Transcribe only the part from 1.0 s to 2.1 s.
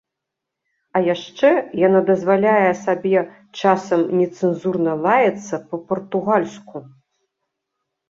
яшчэ яна